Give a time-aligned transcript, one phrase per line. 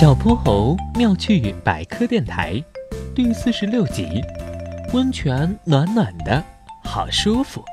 [0.00, 2.62] 小泼猴妙趣百科电台
[3.16, 4.22] 第四十六集：
[4.92, 6.40] 温泉暖暖的，
[6.84, 7.64] 好舒服。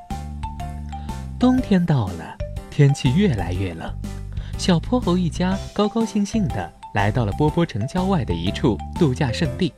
[1.38, 2.36] 冬天到了，
[2.72, 3.94] 天气越来越冷，
[4.58, 9.72] 小泼猴一家高高兴兴地来到了波波城郊外的一处度假胜地。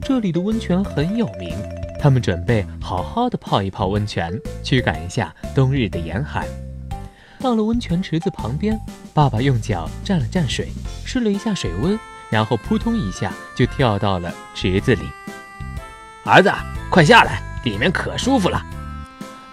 [0.00, 1.54] 这里的温泉很有名，
[2.00, 4.32] 他们准备好好的泡一泡温泉，
[4.62, 6.46] 驱赶一下冬日的严寒。
[7.44, 8.80] 到了温泉池子旁边，
[9.12, 10.72] 爸爸用脚蘸了蘸水，
[11.04, 15.02] 试了一下水温，然后扑通一下就跳到了池子里。
[16.24, 16.50] 儿子，
[16.88, 18.64] 快下来，里面可舒服了。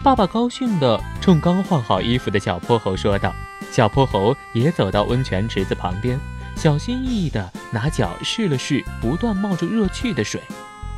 [0.01, 3.33] 爸爸高兴地冲刚换好衣服的小泼猴说道。
[3.69, 6.17] 小泼猴也走到温泉池子旁边，
[6.55, 10.39] 小心翼翼地拿脚试了试不断冒着热气的水。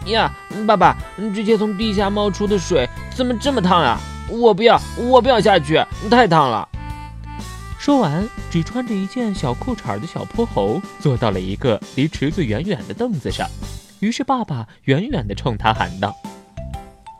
[0.05, 0.31] 呀，
[0.67, 0.95] 爸爸，
[1.33, 3.99] 这些从地下冒出的水怎么这么烫啊？
[4.29, 6.69] 我不要，我不要下去，太烫了。
[7.83, 13.45] 说完，只穿着一件小裤衩的小泼猴坐到了一个离池子远远的凳子上。
[13.99, 16.15] 于是，爸爸远远地冲他喊道：“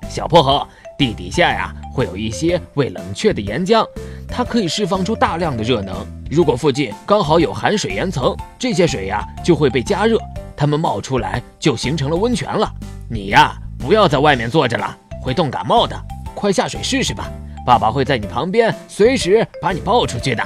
[0.09, 0.65] 小泼猴，
[0.97, 3.85] 地底下呀会有一些未冷却的岩浆，
[4.25, 5.97] 它可以释放出大量的热能。
[6.31, 10.17] 如果附近刚好有含水岩层，这些水呀就会被加热，
[10.55, 12.73] 它们冒出来就形成了温泉了。
[13.09, 16.01] 你呀不要在外面坐着了，会冻感冒的。
[16.33, 17.29] 快下水试试吧。”
[17.65, 20.43] 爸爸会在你旁边，随时把你抱出去的。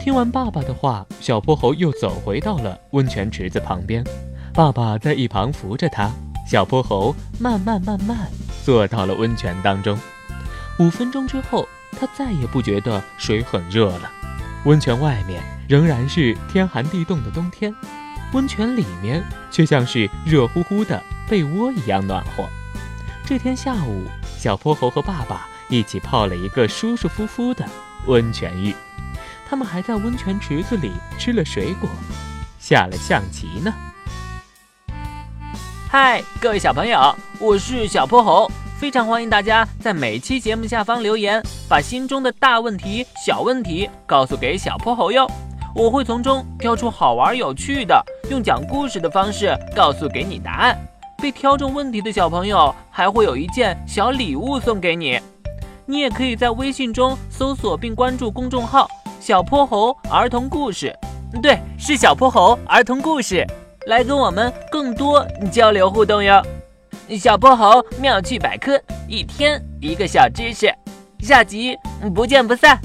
[0.00, 4.02] 听完爸爸的话，小泼猴又走回到了温泉池子旁边。
[4.54, 6.10] 爸爸在一旁扶着他，
[6.46, 8.26] 小泼猴慢慢慢慢
[8.64, 9.98] 坐到了温泉当中。
[10.78, 11.68] 五分钟之后，
[12.00, 14.10] 他再也不觉得水很热了。
[14.64, 17.74] 温泉外面仍然是天寒地冻的冬天，
[18.32, 22.48] 温泉里面却像是热乎乎的被窝一样暖和。
[23.26, 24.06] 这天下午，
[24.38, 25.46] 小泼猴和爸爸。
[25.68, 27.64] 一起泡了一个舒舒服服的
[28.06, 28.74] 温泉浴，
[29.48, 31.88] 他们还在温泉池子里吃了水果，
[32.58, 33.74] 下了象棋呢。
[35.90, 45.30] 嗨，各位小朋友，我是小泼猴，非常欢迎大家在每期节目下方留言，把心中的大问题、小问题告诉给小泼猴哟，
[45.74, 50.78] 我会从中挑出好玩有趣的，用讲故事的方式告诉给你答案。
[51.20, 55.20] 被挑中问题的小朋友还会有一件小礼物送给你。
[55.90, 58.86] 你也可以在微信中搜索并关注公众号
[59.18, 60.94] “小泼猴儿童故事”，
[61.42, 63.42] 对，是小泼猴儿童故事，
[63.86, 66.42] 来跟我们更多交流互动哟。
[67.18, 68.78] 小泼猴妙趣百科，
[69.08, 70.70] 一天一个小知识，
[71.20, 71.74] 下集
[72.14, 72.78] 不见不散。